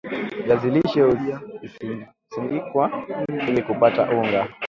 [0.45, 1.01] viazi lishe
[2.29, 2.91] husindikwa
[3.47, 4.47] ili kupata unga